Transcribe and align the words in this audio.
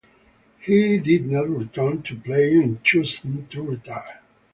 He 0.61 0.97
did 0.97 1.29
not 1.29 1.47
return 1.47 2.01
to 2.01 2.15
playing, 2.17 2.63
and 2.63 2.83
chose 2.83 3.19
to 3.51 3.61
retire. 3.61 4.23